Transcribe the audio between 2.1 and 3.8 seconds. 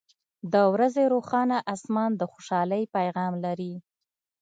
د خوشحالۍ پیغام لري.